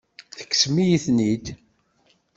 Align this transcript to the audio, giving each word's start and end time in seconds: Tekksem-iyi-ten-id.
Tekksem-iyi-ten-id. 0.37 1.45